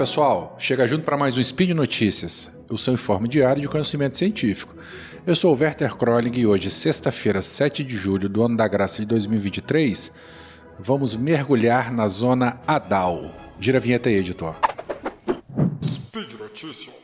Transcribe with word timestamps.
pessoal, 0.00 0.56
chega 0.58 0.86
junto 0.86 1.04
para 1.04 1.14
mais 1.14 1.36
um 1.36 1.42
Speed 1.42 1.72
Notícias, 1.72 2.50
o 2.70 2.78
seu 2.78 2.94
informe 2.94 3.28
diário 3.28 3.60
de 3.60 3.68
conhecimento 3.68 4.16
científico. 4.16 4.74
Eu 5.26 5.36
sou 5.36 5.54
o 5.54 5.60
Werther 5.60 5.94
Kroling 5.94 6.32
e 6.38 6.46
hoje, 6.46 6.70
sexta-feira, 6.70 7.42
7 7.42 7.84
de 7.84 7.98
julho 7.98 8.26
do 8.26 8.42
ano 8.42 8.56
da 8.56 8.66
graça 8.66 9.02
de 9.02 9.06
2023, 9.06 10.10
vamos 10.78 11.14
mergulhar 11.14 11.92
na 11.92 12.08
zona 12.08 12.58
Adal. 12.66 13.30
Gira 13.60 13.76
a 13.76 13.80
vinheta 13.82 14.08
aí, 14.08 14.14
editor. 14.14 14.56
Speed 15.84 16.32
Notícias. 16.40 16.94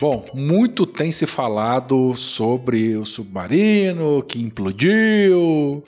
Bom, 0.00 0.24
muito 0.32 0.86
tem 0.86 1.12
se 1.12 1.26
falado 1.26 2.14
sobre 2.14 2.96
o 2.96 3.04
submarino 3.04 4.22
que 4.22 4.40
implodiu, 4.40 5.84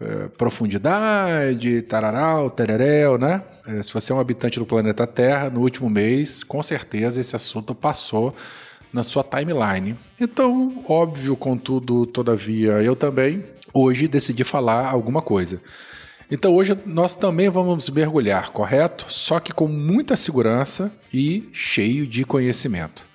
é, 0.00 0.28
profundidade, 0.28 1.82
tararau, 1.82 2.48
tereréu, 2.48 3.18
né? 3.18 3.42
É, 3.66 3.82
se 3.82 3.92
você 3.92 4.12
é 4.12 4.14
um 4.14 4.20
habitante 4.20 4.60
do 4.60 4.64
planeta 4.64 5.04
Terra, 5.04 5.50
no 5.50 5.62
último 5.62 5.90
mês, 5.90 6.44
com 6.44 6.62
certeza 6.62 7.20
esse 7.20 7.34
assunto 7.34 7.74
passou 7.74 8.32
na 8.92 9.02
sua 9.02 9.24
timeline. 9.24 9.96
Então, 10.20 10.84
óbvio, 10.86 11.34
contudo, 11.34 12.06
todavia, 12.06 12.80
eu 12.84 12.94
também 12.94 13.42
hoje 13.74 14.06
decidi 14.06 14.44
falar 14.44 14.88
alguma 14.88 15.20
coisa. 15.20 15.60
Então 16.30 16.54
hoje 16.54 16.78
nós 16.86 17.16
também 17.16 17.48
vamos 17.48 17.90
mergulhar, 17.90 18.50
correto? 18.50 19.06
Só 19.08 19.40
que 19.40 19.52
com 19.52 19.66
muita 19.66 20.14
segurança 20.14 20.92
e 21.12 21.48
cheio 21.52 22.06
de 22.06 22.24
conhecimento. 22.24 23.09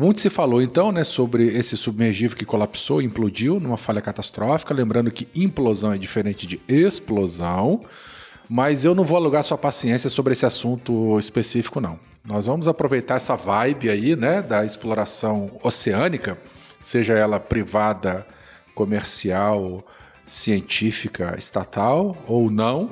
Muito 0.00 0.22
se 0.22 0.30
falou 0.30 0.62
então 0.62 0.90
né, 0.90 1.04
sobre 1.04 1.48
esse 1.48 1.76
submergível 1.76 2.34
que 2.34 2.46
colapsou, 2.46 3.02
implodiu 3.02 3.60
numa 3.60 3.76
falha 3.76 4.00
catastrófica. 4.00 4.72
Lembrando 4.72 5.10
que 5.10 5.28
implosão 5.34 5.92
é 5.92 5.98
diferente 5.98 6.46
de 6.46 6.58
explosão. 6.66 7.82
Mas 8.48 8.86
eu 8.86 8.94
não 8.94 9.04
vou 9.04 9.18
alugar 9.18 9.44
sua 9.44 9.58
paciência 9.58 10.08
sobre 10.08 10.32
esse 10.32 10.46
assunto 10.46 11.18
específico, 11.18 11.82
não. 11.82 12.00
Nós 12.24 12.46
vamos 12.46 12.66
aproveitar 12.66 13.16
essa 13.16 13.36
vibe 13.36 13.90
aí, 13.90 14.16
né, 14.16 14.40
da 14.40 14.64
exploração 14.64 15.50
oceânica, 15.62 16.38
seja 16.80 17.12
ela 17.12 17.38
privada, 17.38 18.26
comercial, 18.74 19.84
científica, 20.24 21.34
estatal 21.36 22.16
ou 22.26 22.50
não. 22.50 22.90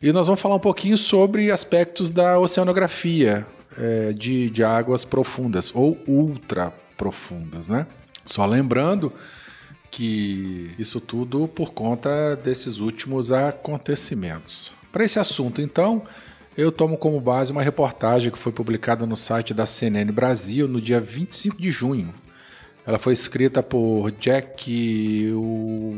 E 0.00 0.10
nós 0.10 0.26
vamos 0.26 0.40
falar 0.40 0.54
um 0.54 0.60
pouquinho 0.60 0.96
sobre 0.96 1.50
aspectos 1.50 2.08
da 2.08 2.38
oceanografia, 2.38 3.46
é, 3.78 4.12
de, 4.12 4.50
de 4.50 4.64
águas 4.64 5.04
profundas 5.04 5.70
ou 5.74 5.98
ultra 6.06 6.72
profundas, 6.96 7.68
né? 7.68 7.86
Só 8.26 8.44
lembrando 8.44 9.12
que 9.90 10.70
isso 10.78 11.00
tudo 11.00 11.48
por 11.48 11.72
conta 11.72 12.36
desses 12.36 12.78
últimos 12.78 13.32
acontecimentos. 13.32 14.72
Para 14.92 15.04
esse 15.04 15.18
assunto, 15.18 15.60
então, 15.60 16.02
eu 16.56 16.70
tomo 16.70 16.96
como 16.96 17.20
base 17.20 17.52
uma 17.52 17.62
reportagem 17.62 18.30
que 18.30 18.38
foi 18.38 18.52
publicada 18.52 19.06
no 19.06 19.16
site 19.16 19.54
da 19.54 19.66
CNN 19.66 20.12
Brasil 20.12 20.68
no 20.68 20.80
dia 20.80 21.00
25 21.00 21.60
de 21.60 21.70
junho. 21.70 22.12
Ela 22.86 22.98
foi 22.98 23.12
escrita 23.12 23.62
por 23.62 24.10
Jack 24.12 25.32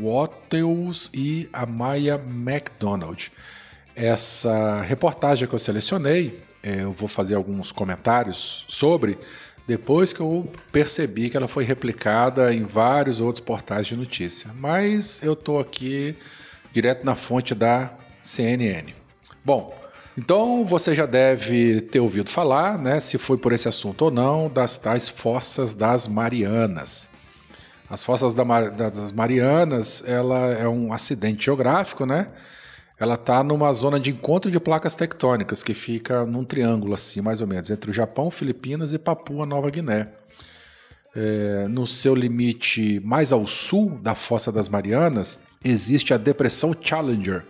Wattels 0.01 1.09
e 1.13 1.49
Amaya 1.51 2.21
McDonald. 2.27 3.31
Essa 3.95 4.81
reportagem 4.81 5.47
que 5.47 5.53
eu 5.53 5.59
selecionei 5.59 6.39
eu 6.63 6.93
vou 6.93 7.09
fazer 7.09 7.35
alguns 7.35 7.71
comentários 7.71 8.65
sobre, 8.67 9.19
depois 9.67 10.13
que 10.13 10.21
eu 10.21 10.49
percebi 10.71 11.29
que 11.29 11.37
ela 11.37 11.47
foi 11.47 11.63
replicada 11.63 12.53
em 12.53 12.63
vários 12.63 13.21
outros 13.21 13.43
portais 13.43 13.87
de 13.87 13.95
notícia. 13.95 14.51
Mas 14.55 15.21
eu 15.21 15.33
estou 15.33 15.59
aqui 15.59 16.15
direto 16.71 17.05
na 17.05 17.15
fonte 17.15 17.53
da 17.53 17.93
CNN. 18.19 18.93
Bom, 19.43 19.77
então 20.17 20.65
você 20.65 20.95
já 20.95 21.05
deve 21.05 21.81
ter 21.81 21.99
ouvido 21.99 22.29
falar, 22.29 22.77
né, 22.77 22.99
se 22.99 23.17
foi 23.17 23.37
por 23.37 23.51
esse 23.51 23.67
assunto 23.67 24.03
ou 24.03 24.11
não, 24.11 24.49
das 24.49 24.77
tais 24.77 25.09
Fossas 25.09 25.73
das 25.73 26.07
Marianas. 26.07 27.09
As 27.89 28.03
Fossas 28.03 28.33
das 28.33 29.11
Marianas, 29.11 30.03
ela 30.07 30.51
é 30.51 30.67
um 30.67 30.93
acidente 30.93 31.45
geográfico, 31.45 32.05
né? 32.05 32.27
Ela 32.99 33.15
está 33.15 33.43
numa 33.43 33.71
zona 33.73 33.99
de 33.99 34.11
encontro 34.11 34.51
de 34.51 34.59
placas 34.59 34.93
tectônicas 34.93 35.63
que 35.63 35.73
fica 35.73 36.25
num 36.25 36.43
triângulo 36.43 36.93
assim, 36.93 37.21
mais 37.21 37.41
ou 37.41 37.47
menos, 37.47 37.69
entre 37.69 37.89
o 37.89 37.93
Japão, 37.93 38.29
Filipinas 38.29 38.93
e 38.93 38.99
Papua 38.99 39.45
Nova 39.45 39.69
Guiné. 39.69 40.09
É, 41.15 41.67
no 41.67 41.85
seu 41.85 42.15
limite 42.15 42.99
mais 43.03 43.31
ao 43.31 43.45
sul 43.45 43.99
da 44.01 44.15
Fossa 44.15 44.51
das 44.51 44.67
Marianas, 44.67 45.39
existe 45.63 46.13
a 46.13 46.17
Depressão 46.17 46.75
Challenger. 46.79 47.43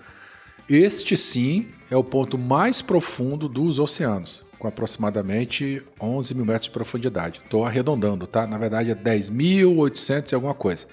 Este 0.69 1.15
sim 1.17 1.67
é 1.91 1.95
o 1.95 2.03
ponto 2.03 2.37
mais 2.37 2.81
profundo 2.81 3.49
dos 3.49 3.79
oceanos, 3.79 4.43
com 4.57 4.67
aproximadamente 4.67 5.81
11 5.99 6.35
mil 6.35 6.45
metros 6.45 6.65
de 6.65 6.71
profundidade. 6.71 7.41
Estou 7.43 7.65
arredondando, 7.65 8.25
tá? 8.25 8.47
Na 8.47 8.57
verdade 8.57 8.91
é 8.91 8.95
10.800 8.95 10.31
e 10.31 10.35
alguma 10.35 10.53
coisa. 10.53 10.87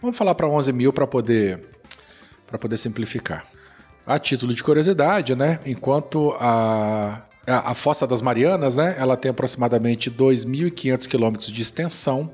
Vamos 0.00 0.16
falar 0.16 0.34
para 0.34 0.48
11 0.48 0.72
mil 0.72 0.92
para 0.92 1.06
poder, 1.06 1.60
poder 2.58 2.76
simplificar. 2.78 3.46
A 4.10 4.18
título 4.18 4.52
de 4.52 4.60
curiosidade, 4.60 5.36
né? 5.36 5.60
Enquanto 5.64 6.34
a, 6.40 7.22
a, 7.46 7.74
Fossa 7.76 8.08
das 8.08 8.20
Marianas, 8.20 8.74
né? 8.74 8.96
Ela 8.98 9.16
tem 9.16 9.30
aproximadamente 9.30 10.10
2.500 10.10 11.06
quilômetros 11.06 11.48
de 11.48 11.62
extensão. 11.62 12.28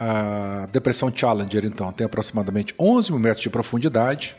A 0.00 0.66
Depressão 0.72 1.12
Challenger, 1.14 1.66
então, 1.66 1.92
tem 1.92 2.06
aproximadamente 2.06 2.74
11 2.78 3.12
mil 3.12 3.20
metros 3.20 3.42
de 3.42 3.50
profundidade. 3.50 4.34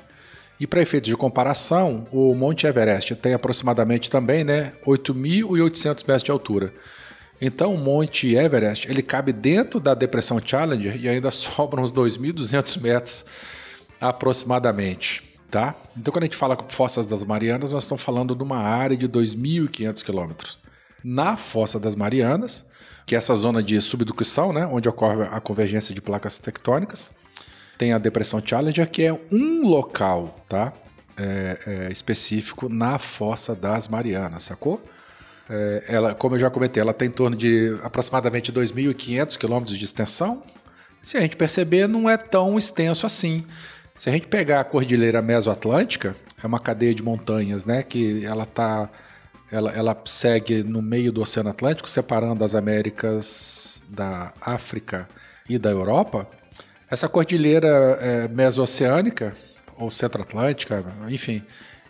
E 0.60 0.66
para 0.66 0.82
efeitos 0.82 1.08
de 1.08 1.16
comparação, 1.16 2.08
o 2.12 2.34
Monte 2.34 2.66
Everest 2.66 3.14
tem 3.14 3.36
aproximadamente 3.36 4.10
também, 4.10 4.44
né, 4.44 4.74
8.800 4.88 6.08
metros 6.08 6.24
de 6.24 6.32
altura. 6.32 6.74
Então, 7.40 7.76
o 7.76 7.78
Monte 7.78 8.34
Everest 8.34 8.90
ele 8.90 9.04
cabe 9.04 9.32
dentro 9.32 9.80
da 9.80 9.94
Depressão 9.94 10.42
Challenger 10.44 11.00
e 11.00 11.08
ainda 11.08 11.30
sobram 11.30 11.84
uns 11.84 11.94
2.200 11.94 12.82
metros 12.82 13.24
aproximadamente 14.02 15.35
tá? 15.56 15.74
Então, 15.96 16.12
quando 16.12 16.24
a 16.24 16.26
gente 16.26 16.36
fala 16.36 16.58
Fossas 16.68 17.08
das 17.08 17.24
Marianas, 17.24 17.72
nós 17.72 17.86
estamos 17.86 18.04
falando 18.04 18.36
de 18.36 18.44
uma 18.44 18.58
área 18.58 18.98
de 18.98 19.08
2.500 19.08 20.04
quilômetros. 20.04 20.60
Na 21.02 21.38
Fossa 21.38 21.80
das 21.80 21.96
Marianas, 21.96 22.66
que 23.06 23.16
é 23.16 23.18
essa 23.18 23.34
zona 23.36 23.64
de 23.64 23.80
subducção, 23.80 24.52
né, 24.52 24.66
onde 24.66 24.90
ocorre 24.90 25.24
a 25.32 25.40
convergência 25.40 25.96
de 25.96 26.02
placas 26.02 26.38
tectônicas, 26.38 27.14
tem 27.78 27.94
a 27.94 27.98
Depressão 27.98 28.46
Challenger, 28.46 28.90
que 28.90 29.04
é 29.04 29.14
um 29.32 29.66
local, 29.66 30.36
tá? 30.50 30.74
É, 31.16 31.58
é, 31.66 31.90
específico 31.90 32.68
na 32.68 33.00
Fossa 33.00 33.56
das 33.56 33.88
Marianas, 33.88 34.44
sacou? 34.44 34.84
É, 35.50 35.86
ela, 35.88 36.14
como 36.14 36.36
eu 36.36 36.40
já 36.40 36.50
comentei, 36.50 36.82
ela 36.82 36.94
tem 36.94 37.08
em 37.08 37.12
torno 37.12 37.38
de 37.38 37.80
aproximadamente 37.82 38.52
2.500 38.52 39.38
quilômetros 39.38 39.78
de 39.78 39.86
extensão. 39.86 40.44
Se 41.02 41.16
a 41.16 41.22
gente 41.22 41.38
perceber, 41.38 41.88
não 41.88 42.10
é 42.10 42.18
tão 42.18 42.58
extenso 42.58 43.06
assim. 43.06 43.46
Se 43.96 44.10
a 44.10 44.12
gente 44.12 44.28
pegar 44.28 44.60
a 44.60 44.64
Cordilheira 44.66 45.22
Mesoatlântica, 45.22 46.18
é 46.44 46.46
uma 46.46 46.60
cadeia 46.60 46.94
de 46.94 47.02
montanhas, 47.02 47.64
né, 47.64 47.82
que 47.82 48.26
ela 48.26 48.46
tá 48.46 48.90
ela, 49.50 49.72
ela 49.72 50.02
segue 50.04 50.64
no 50.64 50.82
meio 50.82 51.14
do 51.14 51.22
Oceano 51.22 51.50
Atlântico, 51.50 51.90
separando 51.90 52.44
as 52.44 52.56
Américas 52.56 53.86
da 53.88 54.34
África 54.42 55.08
e 55.48 55.58
da 55.58 55.70
Europa. 55.70 56.28
Essa 56.92 57.08
cordilheira 57.08 57.68
é, 58.02 58.28
mesoceânica, 58.28 59.34
ou 59.78 59.90
centro-atlântica, 59.90 60.84
enfim, 61.08 61.42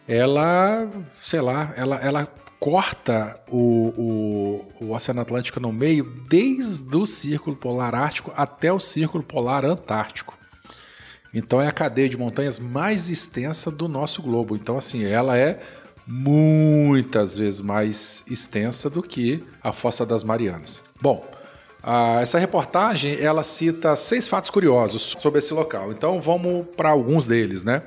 ela, 0.08 0.88
sei 1.22 1.42
lá, 1.42 1.74
ela, 1.76 1.96
ela 1.96 2.28
corta 2.60 3.40
o, 3.50 4.68
o, 4.80 4.86
o 4.86 4.92
Oceano 4.92 5.22
Atlântico 5.22 5.60
no 5.60 5.74
meio 5.74 6.04
desde 6.30 6.96
o 6.96 7.06
Círculo 7.06 7.56
Polar 7.56 7.96
Ártico 7.96 8.32
até 8.38 8.72
o 8.72 8.80
Círculo 8.80 9.24
Polar 9.24 9.66
Antártico. 9.66 10.35
Então 11.36 11.62
é 11.62 11.68
a 11.68 11.72
cadeia 11.72 12.08
de 12.08 12.18
montanhas 12.18 12.58
mais 12.58 13.10
extensa 13.10 13.70
do 13.70 13.90
nosso 13.90 14.22
globo. 14.22 14.56
Então, 14.56 14.78
assim, 14.78 15.04
ela 15.04 15.38
é 15.38 15.60
muitas 16.08 17.38
vezes 17.38 17.60
mais 17.60 18.24
extensa 18.30 18.90
do 18.90 19.04
que 19.04 19.44
a 19.62 19.74
Fossa 19.74 20.06
das 20.06 20.24
Marianas. 20.24 20.82
Bom, 21.02 21.26
essa 22.22 22.40
reportagem 22.40 23.20
ela 23.20 23.44
cita 23.44 23.96
seis 23.96 24.28
fatos 24.28 24.50
curiosos 24.50 25.16
sobre 25.20 25.40
esse 25.40 25.54
local. 25.54 25.92
Então 25.92 26.22
vamos 26.22 26.66
para 26.76 26.90
alguns 26.90 27.28
deles, 27.28 27.64
né? 27.64 27.82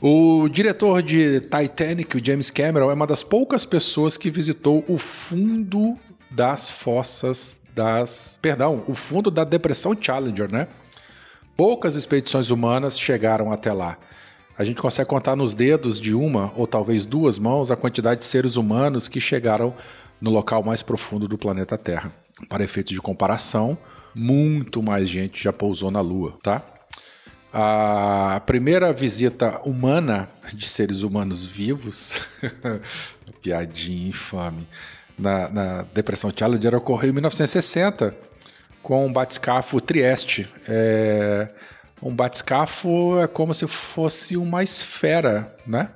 O 0.00 0.48
diretor 0.48 1.02
de 1.02 1.40
Titanic, 1.40 2.16
o 2.16 2.24
James 2.24 2.50
Cameron, 2.50 2.90
é 2.90 2.94
uma 2.94 3.06
das 3.06 3.22
poucas 3.22 3.66
pessoas 3.66 4.16
que 4.16 4.30
visitou 4.30 4.82
o 4.88 4.96
fundo 4.96 5.98
das 6.30 6.70
fossas 6.70 7.60
das, 7.74 8.38
perdão, 8.40 8.82
o 8.86 8.94
fundo 8.94 9.30
da 9.30 9.44
Depressão 9.44 9.96
Challenger, 9.98 10.50
né? 10.50 10.68
Poucas 11.60 11.94
expedições 11.94 12.48
humanas 12.48 12.98
chegaram 12.98 13.52
até 13.52 13.70
lá. 13.70 13.98
A 14.56 14.64
gente 14.64 14.80
consegue 14.80 15.10
contar 15.10 15.36
nos 15.36 15.52
dedos 15.52 16.00
de 16.00 16.14
uma 16.14 16.50
ou 16.56 16.66
talvez 16.66 17.04
duas 17.04 17.38
mãos 17.38 17.70
a 17.70 17.76
quantidade 17.76 18.20
de 18.20 18.26
seres 18.26 18.56
humanos 18.56 19.08
que 19.08 19.20
chegaram 19.20 19.74
no 20.18 20.30
local 20.30 20.62
mais 20.62 20.82
profundo 20.82 21.28
do 21.28 21.36
planeta 21.36 21.76
Terra. 21.76 22.10
Para 22.48 22.64
efeitos 22.64 22.94
de 22.94 23.00
comparação, 23.02 23.76
muito 24.14 24.82
mais 24.82 25.06
gente 25.06 25.44
já 25.44 25.52
pousou 25.52 25.90
na 25.90 26.00
Lua, 26.00 26.32
tá? 26.42 26.62
A 27.52 28.40
primeira 28.46 28.90
visita 28.90 29.60
humana 29.62 30.30
de 30.54 30.66
seres 30.66 31.02
humanos 31.02 31.44
vivos, 31.44 32.22
piadinha 33.42 34.08
infame, 34.08 34.66
na, 35.18 35.50
na 35.50 35.82
Depressão 35.92 36.32
Challenger 36.34 36.74
ocorreu 36.74 37.10
em 37.10 37.12
1960 37.12 38.29
com 38.82 39.06
um 39.06 39.12
batiscafo 39.12 39.80
Trieste. 39.80 40.48
É, 40.66 41.48
um 42.02 42.14
batiscafo 42.14 43.20
é 43.20 43.26
como 43.26 43.52
se 43.52 43.66
fosse 43.66 44.36
uma 44.36 44.62
esfera, 44.62 45.54
né? 45.66 45.90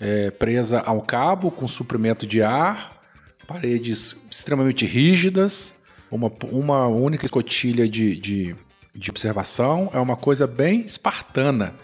É, 0.00 0.30
presa 0.30 0.80
ao 0.80 1.00
cabo 1.02 1.50
com 1.50 1.66
suprimento 1.66 2.26
de 2.26 2.42
ar, 2.42 3.00
paredes 3.46 4.16
extremamente 4.30 4.84
rígidas, 4.84 5.80
uma, 6.10 6.30
uma 6.50 6.86
única 6.86 7.24
escotilha 7.24 7.88
de, 7.88 8.16
de, 8.16 8.56
de 8.94 9.10
observação. 9.10 9.90
É 9.92 9.98
uma 9.98 10.16
coisa 10.16 10.46
bem 10.46 10.82
espartana. 10.82 11.74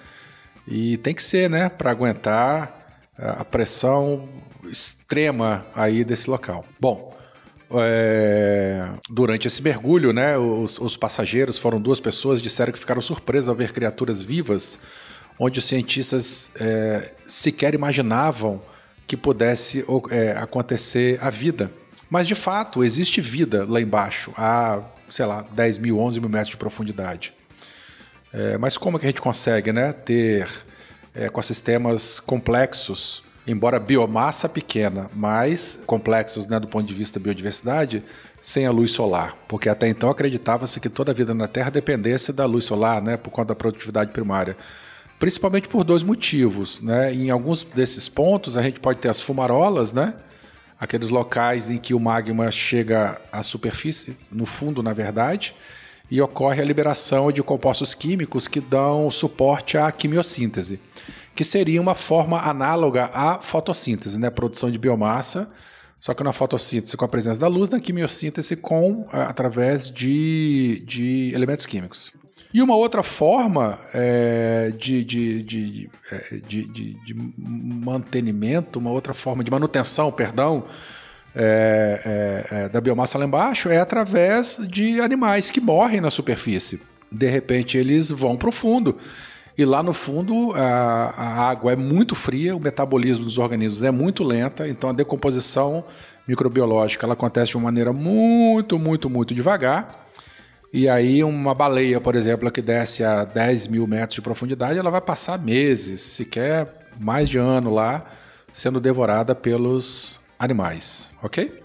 E 0.67 0.97
tem 0.99 1.15
que 1.15 1.23
ser, 1.23 1.49
né? 1.49 1.69
Para 1.69 1.91
aguentar 1.91 2.81
a 3.19 3.45
pressão 3.45 4.29
extrema 4.65 5.67
aí 5.75 6.05
desse 6.05 6.31
local. 6.31 6.65
Bom, 6.79 7.15
é, 7.73 8.50
durante 9.11 9.49
esse 9.49 9.61
mergulho, 9.61 10.13
né, 10.13 10.39
os, 10.39 10.79
os, 10.79 10.97
passageiros 10.97 11.59
foram 11.59 11.81
duas 11.81 11.99
pessoas 11.99 12.41
disseram 12.41 12.73
que 12.73 12.79
ficaram 12.79 13.03
surpresas 13.03 13.49
ao 13.49 13.57
ver 13.57 13.73
criaturas 13.73 14.23
vivas, 14.23 14.79
onde 15.37 15.59
os 15.59 15.65
cientistas 15.65 16.53
é, 16.61 17.13
sequer 17.27 17.75
imaginavam 17.75 18.63
que 19.09 19.17
pudesse 19.17 19.85
é, 20.11 20.33
acontecer 20.33 21.19
a 21.21 21.29
vida. 21.29 21.73
Mas 22.09 22.29
de 22.29 22.37
fato 22.37 22.85
existe 22.85 23.21
vida 23.21 23.67
lá 23.69 23.81
embaixo, 23.81 24.33
a 24.37 24.81
sei 25.09 25.27
lá 25.27 25.45
10 25.51 25.79
mil, 25.79 25.99
11 25.99 26.21
mil 26.21 26.29
metros 26.29 26.51
de 26.51 26.57
profundidade. 26.57 27.33
É, 28.33 28.57
mas 28.59 28.79
como 28.79 28.97
que 28.97 29.07
a 29.07 29.09
gente 29.09 29.21
consegue, 29.21 29.73
né, 29.73 29.93
ter 29.93 30.49
é, 31.13 31.25
ecossistemas 31.25 32.21
complexos 32.21 33.25
embora 33.47 33.81
biomassa 33.81 34.49
pequena, 34.49 35.07
mais 35.15 35.81
complexos 35.87 36.47
né, 36.47 36.61
do 36.61 36.69
ponto 36.69 36.87
de 36.87 36.95
vista 36.95 37.19
da 37.19 37.25
biodiversidade, 37.25 38.03
sem 38.41 38.67
a 38.67 38.71
luz 38.71 38.93
solar. 38.93 39.37
Porque 39.49 39.69
até 39.69 39.89
então 39.89 40.11
acreditava-se 40.11 40.79
que 40.81 40.89
toda 40.89 41.13
a 41.13 41.15
vida 41.15 41.35
na 41.35 41.49
Terra 41.49 41.71
dependesse 41.71 42.33
da 42.33 42.45
luz 42.45 42.65
solar, 42.65 43.03
né, 43.03 43.17
por 43.17 43.31
conta 43.31 43.49
da 43.49 43.55
produtividade 43.55 44.13
primária. 44.13 44.57
Principalmente 45.19 45.69
por 45.69 45.85
dois 45.85 46.03
motivos. 46.03 46.81
Né? 46.81 47.13
Em 47.13 47.31
alguns 47.31 47.65
desses 47.65 48.09
pontos, 48.09 48.57
a 48.57 48.63
gente 48.63 48.81
pode 48.81 48.99
ter 48.99 49.09
as 49.09 49.21
fumarolas, 49.21 49.93
né? 49.93 50.15
aqueles 50.79 51.11
locais 51.11 51.71
em 51.71 51.77
que 51.77 51.93
o 51.93 52.01
magma 52.01 52.51
chega 52.51 53.21
à 53.31 53.43
superfície, 53.43 54.17
no 54.33 54.47
fundo, 54.47 54.83
na 54.83 54.95
verdade, 54.95 55.55
e 56.11 56.23
ocorre 56.23 56.63
a 56.63 56.65
liberação 56.65 57.31
de 57.31 57.43
compostos 57.43 57.95
químicos 57.95 58.49
que 58.49 58.61
dão 58.61 59.11
suporte 59.11 59.77
à 59.77 59.93
quimiossíntese 59.93 60.81
que 61.35 61.45
seria 61.45 61.81
uma 61.81 61.95
forma 61.95 62.41
análoga 62.41 63.11
à 63.13 63.39
fotossíntese, 63.39 64.19
né? 64.19 64.31
Produção 64.31 64.71
de 64.71 64.79
biomassa, 64.79 65.51
só 65.99 66.15
que 66.15 66.25
na 66.25 66.33
fotossíntese 66.33 66.97
com 66.97 67.05
a 67.05 67.09
presença 67.09 67.41
da 67.41 67.49
luz, 67.49 67.69
na 67.69 67.79
quimiossíntese 67.79 68.57
com 68.57 69.07
eh, 69.13 69.21
através 69.21 69.91
de, 69.91 70.83
de 70.87 71.33
elementos 71.35 71.67
químicos. 71.67 72.13
E 72.53 72.61
uma 72.61 72.75
outra 72.75 73.03
forma 73.03 73.79
é, 73.95 74.73
de, 74.77 75.01
eh, 75.01 76.41
de, 76.47 76.65
de, 76.65 76.95
de, 77.05 77.15
mantenimento, 77.39 78.79
uma 78.79 78.91
outra 78.91 79.15
forma 79.15 79.45
de 79.45 79.51
manutenção, 79.51 80.11
perdão, 80.11 80.65
é, 81.35 82.45
é, 82.51 82.69
da 82.69 82.81
biomassa 82.81 83.17
lá 83.17 83.25
embaixo 83.25 83.69
é 83.69 83.79
através 83.79 84.61
de 84.69 85.01
animais 85.01 85.49
que 85.49 85.61
morrem 85.61 86.01
na 86.01 86.11
superfície. 86.11 86.81
De 87.11 87.29
repente 87.29 87.79
eles 87.79 88.11
vão 88.11 88.37
para 88.37 88.49
o 88.49 88.53
fundo 88.53 88.97
e 89.61 89.65
lá 89.67 89.83
no 89.83 89.93
fundo 89.93 90.55
a, 90.55 91.13
a, 91.15 91.51
água 91.51 91.73
é 91.73 91.77
muito 91.77 92.15
fria, 92.15 92.57
o 92.57 92.61
metabolismo 92.61 93.27
dos 93.27 93.37
organismos 93.37 93.83
é 93.83 93.91
muito 93.91 94.25
lenta, 94.25 94.67
então 94.67 94.89
a 94.89 94.93
decomposição 94.95 95.85
microbiológica 96.27 97.05
ela 97.05 97.13
acontece 97.13 97.51
de 97.51 97.59
uma 97.59 97.65
maneira 97.65 97.93
muito, 97.93 98.79
muito, 98.79 99.11
muito 99.11 99.35
devagar. 99.35 100.07
E 100.73 100.89
aí 100.89 101.23
uma 101.23 101.55
baleia, 101.55 102.01
por 102.01 102.15
exemplo, 102.15 102.51
que 102.51 102.63
desce 102.63 103.05
a 103.05 103.23
10 103.23 103.67
mil 103.67 103.87
metros 103.87 104.15
de 104.15 104.23
profundidade, 104.23 104.79
ela 104.79 104.91
vai 104.91 105.03
passar 105.03 105.39
meses, 105.39 106.01
sequer 106.01 106.89
mais 106.99 107.29
de 107.29 107.37
ano 107.37 107.71
lá, 107.71 108.07
sendo 108.51 108.81
devorada 108.81 109.35
pelos 109.35 110.23
animais, 110.39 111.13
ok? 111.23 111.63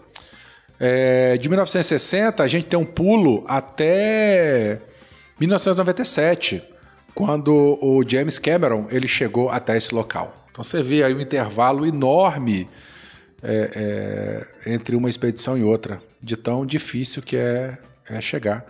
É, 0.78 1.38
de 1.38 1.48
1960 1.48 2.44
a 2.44 2.48
gente 2.48 2.66
tem 2.66 2.78
um 2.78 2.86
pulo 2.86 3.46
até 3.48 4.82
1997 5.40 6.75
quando 7.16 7.80
o 7.82 8.04
James 8.06 8.38
Cameron 8.38 8.86
ele 8.92 9.08
chegou 9.08 9.50
até 9.50 9.78
esse 9.78 9.96
local. 9.96 10.36
Então 10.52 10.64
você 10.64 10.84
vê 10.84 11.02
aí 11.02 11.16
um 11.16 11.22
intervalo 11.22 11.86
enorme 11.86 12.68
é, 13.42 14.46
é, 14.66 14.74
entre 14.74 14.96
uma 14.96 15.10
expedição 15.10 15.58
e 15.58 15.64
outra, 15.64 16.02
de 16.22 16.36
tão 16.36 16.66
difícil 16.66 17.22
que 17.22 17.38
é, 17.38 17.78
é 18.10 18.20
chegar. 18.20 18.66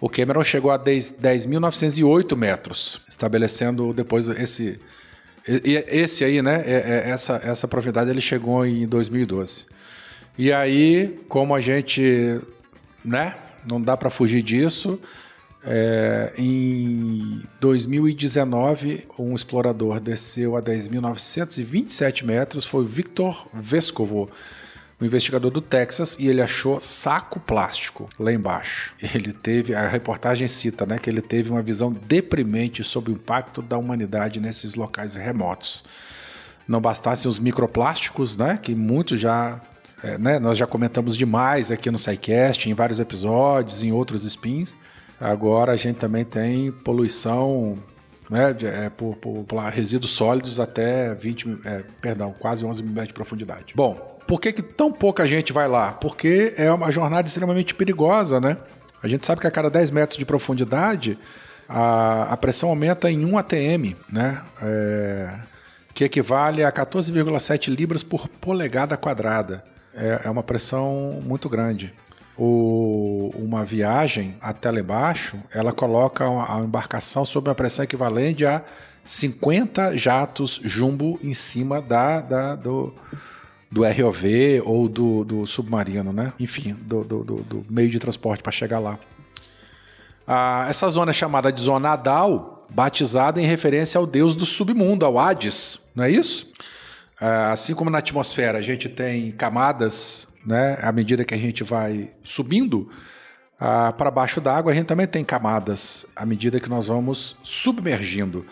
O 0.00 0.08
Cameron 0.08 0.44
chegou 0.44 0.70
a 0.70 0.78
10.908 0.78 2.36
metros, 2.36 3.00
estabelecendo 3.08 3.92
depois 3.92 4.28
esse 4.28 4.80
esse 5.44 6.24
aí, 6.24 6.42
né? 6.42 6.62
É, 6.66 7.06
é, 7.06 7.10
essa 7.10 7.40
essa 7.42 7.66
profundidade 7.66 8.10
ele 8.10 8.20
chegou 8.20 8.66
em 8.66 8.86
2012. 8.86 9.64
E 10.36 10.52
aí, 10.52 11.18
como 11.26 11.54
a 11.54 11.60
gente, 11.60 12.38
né? 13.04 13.34
Não 13.68 13.80
dá 13.80 13.96
para 13.96 14.10
fugir 14.10 14.42
disso. 14.42 15.00
É, 15.64 16.32
em 16.38 17.42
2019, 17.60 19.06
um 19.18 19.34
explorador 19.34 19.98
desceu 20.00 20.56
a 20.56 20.62
10.927 20.62 22.24
metros, 22.24 22.64
foi 22.64 22.84
Victor 22.84 23.46
Vescovo, 23.52 24.30
um 25.00 25.04
investigador 25.04 25.50
do 25.50 25.60
Texas, 25.60 26.16
e 26.18 26.28
ele 26.28 26.40
achou 26.40 26.80
saco 26.80 27.40
plástico 27.40 28.08
lá 28.18 28.32
embaixo. 28.32 28.94
Ele 29.14 29.32
teve, 29.32 29.74
a 29.74 29.86
reportagem 29.88 30.46
cita, 30.48 30.86
né, 30.86 30.98
que 30.98 31.10
ele 31.10 31.22
teve 31.22 31.50
uma 31.50 31.62
visão 31.62 31.92
deprimente 31.92 32.82
sobre 32.82 33.12
o 33.12 33.14
impacto 33.14 33.60
da 33.60 33.76
humanidade 33.76 34.40
nesses 34.40 34.74
locais 34.74 35.14
remotos. 35.14 35.84
Não 36.66 36.80
bastassem 36.80 37.28
os 37.28 37.38
microplásticos, 37.38 38.36
né, 38.36 38.58
que 38.60 38.74
muitos 38.74 39.20
já 39.20 39.60
é, 40.02 40.16
né, 40.16 40.38
nós 40.38 40.56
já 40.56 40.66
comentamos 40.66 41.16
demais 41.16 41.72
aqui 41.72 41.90
no 41.90 41.98
SciCast, 41.98 42.70
em 42.70 42.74
vários 42.74 43.00
episódios, 43.00 43.82
em 43.82 43.90
outros 43.90 44.24
spins. 44.24 44.76
Agora 45.20 45.72
a 45.72 45.76
gente 45.76 45.96
também 45.96 46.24
tem 46.24 46.70
poluição 46.70 47.78
né, 48.30 48.54
é, 48.62 48.90
por, 48.90 49.16
por, 49.16 49.44
por, 49.44 49.62
resíduos 49.64 50.12
sólidos 50.12 50.60
até 50.60 51.14
20, 51.14 51.60
é, 51.64 51.82
perdão, 52.00 52.34
quase 52.38 52.64
11 52.64 52.82
mil 52.82 52.92
metros 52.92 53.08
de 53.08 53.14
profundidade. 53.14 53.72
Bom, 53.74 53.94
por 54.26 54.40
que, 54.40 54.52
que 54.52 54.62
tão 54.62 54.92
pouca 54.92 55.26
gente 55.26 55.52
vai 55.52 55.66
lá? 55.66 55.92
Porque 55.92 56.54
é 56.56 56.70
uma 56.70 56.92
jornada 56.92 57.26
extremamente 57.26 57.74
perigosa, 57.74 58.40
né? 58.40 58.56
A 59.02 59.08
gente 59.08 59.24
sabe 59.24 59.40
que 59.40 59.46
a 59.46 59.50
cada 59.50 59.70
10 59.70 59.90
metros 59.90 60.18
de 60.18 60.24
profundidade 60.24 61.18
a, 61.68 62.32
a 62.32 62.36
pressão 62.36 62.68
aumenta 62.68 63.10
em 63.10 63.24
1 63.24 63.38
atm, 63.38 63.96
né? 64.10 64.42
É, 64.60 65.34
que 65.94 66.04
equivale 66.04 66.62
a 66.62 66.70
14,7 66.70 67.74
libras 67.74 68.02
por 68.02 68.28
polegada 68.28 68.96
quadrada. 68.96 69.64
É, 69.94 70.20
é 70.24 70.30
uma 70.30 70.42
pressão 70.42 71.20
muito 71.24 71.48
grande 71.48 71.92
o, 72.38 73.32
uma 73.34 73.64
viagem 73.64 74.36
até 74.40 74.70
lá 74.70 74.78
embaixo, 74.78 75.36
ela 75.52 75.72
coloca 75.72 76.24
a 76.24 76.60
embarcação 76.60 77.24
sob 77.24 77.48
uma 77.48 77.54
pressão 77.54 77.84
equivalente 77.84 78.46
a 78.46 78.62
50 79.02 79.96
jatos 79.96 80.60
jumbo 80.62 81.18
em 81.22 81.34
cima 81.34 81.82
da, 81.82 82.20
da 82.20 82.54
do, 82.54 82.94
do 83.70 83.82
ROV 83.82 84.62
ou 84.64 84.88
do, 84.88 85.24
do 85.24 85.46
submarino, 85.46 86.12
né? 86.12 86.32
Enfim, 86.38 86.76
do, 86.80 87.02
do, 87.02 87.24
do 87.24 87.64
meio 87.68 87.90
de 87.90 87.98
transporte 87.98 88.42
para 88.42 88.52
chegar 88.52 88.78
lá. 88.78 88.98
Ah, 90.26 90.66
essa 90.68 90.88
zona 90.90 91.10
é 91.10 91.14
chamada 91.14 91.50
de 91.50 91.60
Zona 91.60 91.90
Adal, 91.90 92.66
batizada 92.68 93.40
em 93.40 93.46
referência 93.46 93.98
ao 93.98 94.06
deus 94.06 94.36
do 94.36 94.44
submundo, 94.44 95.06
ao 95.06 95.18
Hades, 95.18 95.90
não 95.94 96.04
é 96.04 96.10
isso? 96.10 96.52
Ah, 97.20 97.52
assim 97.52 97.74
como 97.74 97.90
na 97.90 97.98
atmosfera 97.98 98.58
a 98.58 98.62
gente 98.62 98.88
tem 98.88 99.32
camadas 99.32 100.28
né? 100.48 100.78
À 100.80 100.90
medida 100.90 101.24
que 101.24 101.34
a 101.34 101.38
gente 101.38 101.62
vai 101.62 102.10
subindo 102.24 102.88
ah, 103.60 103.92
para 103.92 104.10
baixo 104.10 104.40
d'água, 104.40 104.72
a 104.72 104.74
gente 104.74 104.86
também 104.86 105.06
tem 105.06 105.22
camadas 105.22 106.06
à 106.16 106.24
medida 106.24 106.58
que 106.58 106.70
nós 106.70 106.88
vamos 106.88 107.36
submergindo. 107.42 108.46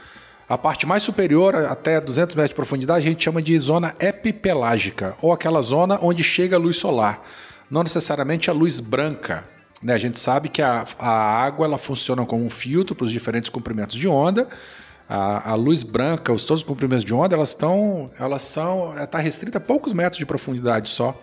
A 0.48 0.58
parte 0.58 0.86
mais 0.86 1.02
superior, 1.02 1.56
até 1.56 2.00
200 2.00 2.36
metros 2.36 2.50
de 2.50 2.54
profundidade, 2.54 3.06
a 3.06 3.10
gente 3.10 3.24
chama 3.24 3.40
de 3.40 3.58
zona 3.58 3.96
epipelágica, 3.98 5.16
ou 5.20 5.32
aquela 5.32 5.60
zona 5.62 5.98
onde 6.02 6.22
chega 6.22 6.56
a 6.56 6.58
luz 6.58 6.76
solar, 6.76 7.22
não 7.70 7.82
necessariamente 7.82 8.50
a 8.50 8.52
luz 8.52 8.78
branca. 8.78 9.44
Né? 9.82 9.94
A 9.94 9.98
gente 9.98 10.20
sabe 10.20 10.48
que 10.48 10.62
a, 10.62 10.84
a 10.98 11.10
água 11.10 11.66
ela 11.66 11.78
funciona 11.78 12.24
como 12.24 12.44
um 12.44 12.50
filtro 12.50 12.94
para 12.94 13.06
os 13.06 13.10
diferentes 13.10 13.48
comprimentos 13.48 13.96
de 13.96 14.06
onda. 14.06 14.48
A, 15.08 15.52
a, 15.52 15.54
luz 15.54 15.82
branca, 15.82 16.32
os 16.32 16.44
todos 16.44 16.62
os 16.62 16.66
comprimentos 16.66 17.04
de 17.04 17.14
onda, 17.14 17.34
elas 17.34 17.50
estão, 17.50 18.10
elas 18.18 18.42
são, 18.42 18.92
está 19.00 19.18
restrita 19.18 19.58
a 19.58 19.60
poucos 19.60 19.92
metros 19.92 20.18
de 20.18 20.26
profundidade 20.26 20.88
só 20.88 21.16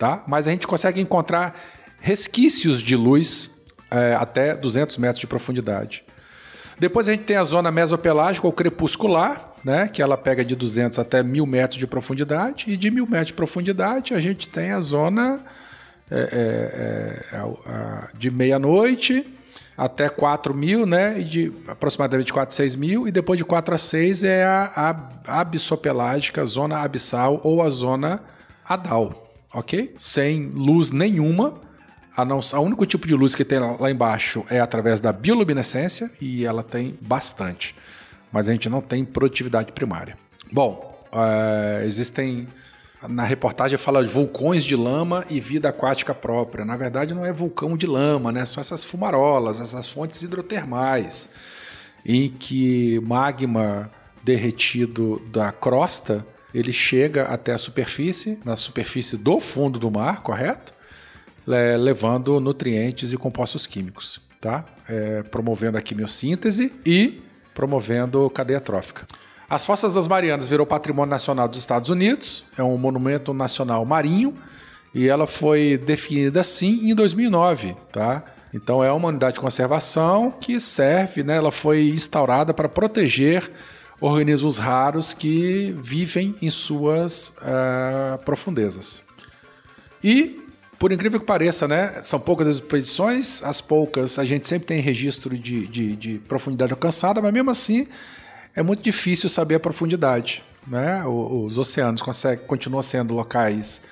tá? 0.00 0.24
Mas 0.26 0.48
a 0.48 0.50
gente 0.50 0.66
consegue 0.66 0.98
encontrar 0.98 1.60
resquícios 2.00 2.80
de 2.80 2.96
luz 2.96 3.60
é, 3.90 4.14
até 4.14 4.56
200 4.56 4.96
metros 4.96 5.20
de 5.20 5.26
profundidade. 5.26 6.02
Depois 6.78 7.06
a 7.06 7.12
gente 7.12 7.24
tem 7.24 7.36
a 7.36 7.44
zona 7.44 7.70
mesopelágica 7.70 8.46
ou 8.46 8.52
crepuscular, 8.52 9.52
né, 9.62 9.86
que 9.86 10.00
ela 10.00 10.16
pega 10.16 10.42
de 10.42 10.56
200 10.56 10.98
até 10.98 11.22
1.000 11.22 11.46
metros 11.46 11.78
de 11.78 11.86
profundidade, 11.86 12.64
e 12.66 12.76
de 12.78 12.90
1.000 12.90 13.06
metros 13.06 13.26
de 13.26 13.34
profundidade 13.34 14.14
a 14.14 14.20
gente 14.20 14.48
tem 14.48 14.70
a 14.70 14.80
zona 14.80 15.44
é, 16.10 17.20
é, 17.34 18.08
de 18.14 18.30
meia-noite 18.30 19.26
até 19.80 20.10
4 20.10 20.52
mil, 20.52 20.84
né? 20.84 21.18
E 21.18 21.24
de 21.24 21.52
aproximadamente 21.66 22.30
4 22.30 22.52
a 22.52 22.54
6 22.54 22.76
mil, 22.76 23.08
e 23.08 23.10
depois 23.10 23.38
de 23.38 23.46
4 23.46 23.74
a 23.74 23.78
6 23.78 24.24
é 24.24 24.44
a, 24.44 24.70
a 25.26 25.40
abissopelágica, 25.40 26.44
zona 26.44 26.82
abissal 26.82 27.40
ou 27.42 27.62
a 27.62 27.70
zona 27.70 28.22
adal, 28.68 29.26
ok? 29.54 29.94
Sem 29.96 30.50
luz 30.52 30.90
nenhuma. 30.90 31.54
A 32.14 32.26
não, 32.26 32.40
único 32.62 32.84
tipo 32.84 33.06
de 33.06 33.14
luz 33.14 33.34
que 33.34 33.42
tem 33.42 33.58
lá 33.58 33.90
embaixo 33.90 34.44
é 34.50 34.60
através 34.60 35.00
da 35.00 35.14
bioluminescência 35.14 36.10
e 36.20 36.44
ela 36.44 36.62
tem 36.62 36.98
bastante, 37.00 37.74
mas 38.30 38.50
a 38.50 38.52
gente 38.52 38.68
não 38.68 38.82
tem 38.82 39.02
produtividade 39.02 39.72
primária. 39.72 40.18
Bom, 40.52 40.94
uh, 41.10 41.82
existem 41.86 42.46
na 43.08 43.24
reportagem 43.24 43.78
fala 43.78 44.04
de 44.04 44.10
vulcões 44.10 44.64
de 44.64 44.76
lama 44.76 45.24
e 45.30 45.40
vida 45.40 45.68
aquática 45.68 46.14
própria. 46.14 46.64
Na 46.64 46.76
verdade, 46.76 47.14
não 47.14 47.24
é 47.24 47.32
vulcão 47.32 47.76
de 47.76 47.86
lama, 47.86 48.30
né? 48.30 48.44
São 48.44 48.60
essas 48.60 48.84
fumarolas, 48.84 49.60
essas 49.60 49.88
fontes 49.88 50.22
hidrotermais, 50.22 51.30
em 52.04 52.30
que 52.30 53.00
magma 53.00 53.88
derretido 54.22 55.20
da 55.32 55.50
crosta 55.50 56.26
ele 56.52 56.72
chega 56.72 57.24
até 57.24 57.52
a 57.52 57.58
superfície, 57.58 58.38
na 58.44 58.56
superfície 58.56 59.16
do 59.16 59.38
fundo 59.38 59.78
do 59.78 59.90
mar, 59.90 60.22
correto? 60.22 60.74
É, 61.48 61.76
levando 61.76 62.38
nutrientes 62.38 63.12
e 63.12 63.16
compostos 63.16 63.66
químicos, 63.66 64.20
tá? 64.40 64.64
É, 64.88 65.22
promovendo 65.22 65.78
a 65.78 65.82
quimiossíntese 65.82 66.72
e 66.84 67.22
promovendo 67.54 68.28
cadeia 68.30 68.60
trófica. 68.60 69.06
As 69.50 69.64
Fossas 69.64 69.94
das 69.94 70.06
Marianas 70.06 70.46
virou 70.46 70.64
patrimônio 70.64 71.10
nacional 71.10 71.48
dos 71.48 71.58
Estados 71.58 71.90
Unidos, 71.90 72.44
é 72.56 72.62
um 72.62 72.78
monumento 72.78 73.34
nacional 73.34 73.84
marinho 73.84 74.32
e 74.94 75.08
ela 75.08 75.26
foi 75.26 75.76
definida 75.76 76.40
assim 76.40 76.88
em 76.88 76.94
2009, 76.94 77.76
tá? 77.90 78.22
Então 78.54 78.82
é 78.82 78.92
uma 78.92 79.08
unidade 79.08 79.34
de 79.34 79.40
conservação 79.40 80.30
que 80.30 80.60
serve, 80.60 81.24
né? 81.24 81.36
Ela 81.36 81.50
foi 81.50 81.88
instaurada 81.88 82.54
para 82.54 82.68
proteger 82.68 83.50
organismos 84.00 84.56
raros 84.56 85.12
que 85.12 85.74
vivem 85.82 86.36
em 86.40 86.48
suas 86.48 87.36
uh, 87.38 88.24
profundezas. 88.24 89.02
E 90.02 90.44
por 90.78 90.92
incrível 90.92 91.18
que 91.18 91.26
pareça, 91.26 91.66
né? 91.66 91.98
São 92.04 92.20
poucas 92.20 92.46
as 92.46 92.54
expedições, 92.54 93.42
as 93.42 93.60
poucas 93.60 94.16
a 94.16 94.24
gente 94.24 94.46
sempre 94.46 94.68
tem 94.68 94.80
registro 94.80 95.36
de, 95.36 95.66
de, 95.66 95.96
de 95.96 96.18
profundidade 96.20 96.72
alcançada, 96.72 97.20
mas 97.20 97.32
mesmo 97.32 97.50
assim 97.50 97.88
é 98.54 98.62
muito 98.62 98.82
difícil 98.82 99.28
saber 99.28 99.56
a 99.56 99.60
profundidade. 99.60 100.42
Né? 100.66 101.04
Os 101.04 101.58
oceanos 101.58 102.02
conseguem, 102.02 102.44
continuam 102.46 102.82
sendo 102.82 103.14
locais 103.14 103.82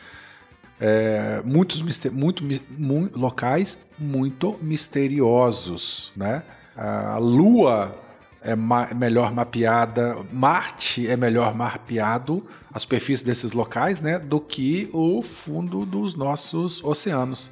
é, 0.80 1.42
muitos, 1.44 1.82
muito, 2.10 2.44
muito, 2.70 3.18
locais 3.18 3.86
muito 3.98 4.58
misteriosos. 4.62 6.12
Né? 6.16 6.42
A 6.76 7.18
Lua 7.18 7.94
é 8.40 8.54
ma 8.54 8.88
melhor 8.94 9.34
mapeada, 9.34 10.16
Marte 10.32 11.08
é 11.08 11.16
melhor 11.16 11.54
mapeado, 11.54 12.46
a 12.72 12.78
superfície 12.78 13.24
desses 13.24 13.52
locais, 13.52 14.00
né, 14.00 14.18
do 14.18 14.40
que 14.40 14.88
o 14.92 15.20
fundo 15.22 15.84
dos 15.84 16.14
nossos 16.14 16.82
oceanos. 16.84 17.50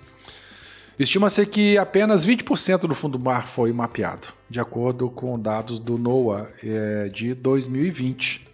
Estima-se 0.99 1.45
que 1.45 1.77
apenas 1.77 2.27
20% 2.27 2.81
do 2.81 2.95
fundo 2.95 3.19
do 3.19 3.25
mar 3.25 3.47
foi 3.47 3.71
mapeado, 3.71 4.29
de 4.49 4.59
acordo 4.59 5.11
com 5.11 5.39
dados 5.39 5.79
do 5.79 5.99
NOAA 5.99 6.49
é, 6.65 7.09
de 7.11 7.35
2020. 7.35 8.49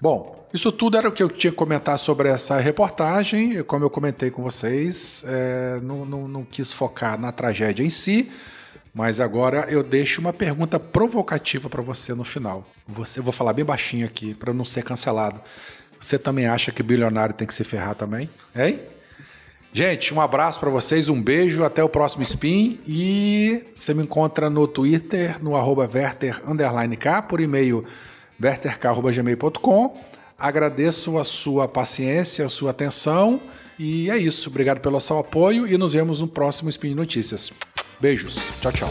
Bom, 0.00 0.46
isso 0.54 0.70
tudo 0.70 0.96
era 0.96 1.08
o 1.08 1.12
que 1.12 1.20
eu 1.20 1.28
tinha 1.28 1.50
que 1.50 1.56
comentar 1.56 1.98
sobre 1.98 2.28
essa 2.28 2.60
reportagem. 2.60 3.64
Como 3.64 3.84
eu 3.84 3.90
comentei 3.90 4.30
com 4.30 4.40
vocês, 4.40 5.24
é, 5.26 5.80
não, 5.82 6.04
não, 6.04 6.28
não 6.28 6.44
quis 6.44 6.72
focar 6.72 7.18
na 7.18 7.32
tragédia 7.32 7.84
em 7.84 7.90
si, 7.90 8.30
mas 8.94 9.18
agora 9.18 9.66
eu 9.68 9.82
deixo 9.82 10.20
uma 10.20 10.32
pergunta 10.32 10.78
provocativa 10.78 11.68
para 11.68 11.82
você 11.82 12.14
no 12.14 12.22
final. 12.22 12.64
Você, 12.86 13.18
eu 13.18 13.24
vou 13.24 13.32
falar 13.32 13.52
bem 13.52 13.64
baixinho 13.64 14.06
aqui 14.06 14.32
para 14.32 14.54
não 14.54 14.64
ser 14.64 14.84
cancelado. 14.84 15.40
Você 15.98 16.16
também 16.16 16.46
acha 16.46 16.70
que 16.70 16.84
bilionário 16.84 17.34
tem 17.34 17.46
que 17.46 17.52
se 17.52 17.64
ferrar 17.64 17.96
também? 17.96 18.30
Hein? 18.54 18.80
Gente, 19.78 20.12
um 20.12 20.20
abraço 20.20 20.58
para 20.58 20.70
vocês, 20.70 21.08
um 21.08 21.22
beijo, 21.22 21.62
até 21.62 21.84
o 21.84 21.88
próximo 21.88 22.24
Spin 22.24 22.80
e 22.84 23.62
você 23.72 23.94
me 23.94 24.02
encontra 24.02 24.50
no 24.50 24.66
Twitter, 24.66 25.40
no 25.40 25.54
arroba 25.54 25.82
Werther, 25.82 26.42
K, 26.98 27.22
por 27.22 27.40
e-mail 27.40 27.84
werterk.gmail.com. 28.42 29.96
Agradeço 30.36 31.16
a 31.16 31.22
sua 31.22 31.68
paciência, 31.68 32.44
a 32.44 32.48
sua 32.48 32.72
atenção 32.72 33.40
e 33.78 34.10
é 34.10 34.18
isso. 34.18 34.50
Obrigado 34.50 34.80
pelo 34.80 34.98
seu 34.98 35.20
apoio 35.20 35.64
e 35.64 35.78
nos 35.78 35.92
vemos 35.92 36.20
no 36.20 36.26
próximo 36.26 36.68
Spin 36.68 36.96
Notícias. 36.96 37.52
Beijos. 38.00 38.48
Tchau, 38.60 38.72
tchau. 38.72 38.90